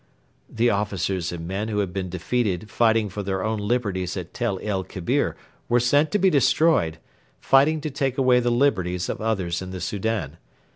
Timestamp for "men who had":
1.47-1.93